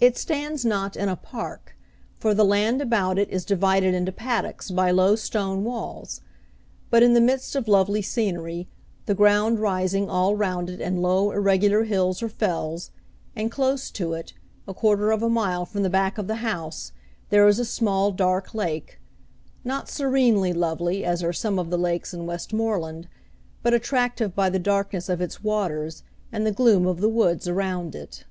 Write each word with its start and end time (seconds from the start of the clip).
It 0.00 0.16
stands 0.18 0.64
not 0.64 0.96
in 0.96 1.08
a 1.08 1.14
park, 1.14 1.76
for 2.18 2.34
the 2.34 2.44
land 2.44 2.82
about 2.82 3.20
it 3.20 3.28
is 3.30 3.44
divided 3.44 3.94
into 3.94 4.10
paddocks 4.10 4.68
by 4.68 4.90
low 4.90 5.14
stone 5.14 5.62
walls, 5.62 6.22
but 6.90 7.04
in 7.04 7.14
the 7.14 7.20
midst 7.20 7.54
of 7.54 7.68
lovely 7.68 8.02
scenery, 8.02 8.66
the 9.06 9.14
ground 9.14 9.60
rising 9.60 10.10
all 10.10 10.34
round 10.34 10.70
it 10.70 10.80
in 10.80 10.96
low 11.00 11.30
irregular 11.30 11.84
hills 11.84 12.20
or 12.20 12.28
fells, 12.28 12.90
and 13.36 13.52
close 13.52 13.92
to 13.92 14.12
it, 14.12 14.32
a 14.66 14.74
quarter 14.74 15.12
of 15.12 15.22
a 15.22 15.28
mile 15.28 15.64
from 15.64 15.84
the 15.84 15.88
back 15.88 16.18
of 16.18 16.26
the 16.26 16.38
house, 16.42 16.90
there 17.28 17.46
is 17.46 17.60
a 17.60 17.64
small 17.64 18.10
dark 18.10 18.52
lake, 18.52 18.98
not 19.62 19.88
serenely 19.88 20.52
lovely 20.52 21.04
as 21.04 21.22
are 21.22 21.32
some 21.32 21.60
of 21.60 21.70
the 21.70 21.78
lakes 21.78 22.12
in 22.12 22.26
Westmorland, 22.26 23.06
but 23.62 23.72
attractive 23.72 24.34
by 24.34 24.50
the 24.50 24.58
darkness 24.58 25.08
of 25.08 25.20
its 25.20 25.44
waters 25.44 26.02
and 26.32 26.44
the 26.44 26.50
gloom 26.50 26.88
of 26.88 27.00
the 27.00 27.08
woods 27.08 27.46
around 27.46 27.94
it. 27.94 28.24